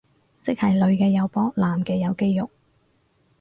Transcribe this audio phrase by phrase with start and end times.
[0.41, 2.49] 即係女嘅有波男嘅有肌肉